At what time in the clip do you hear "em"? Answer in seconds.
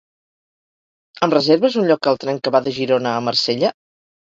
1.27-1.35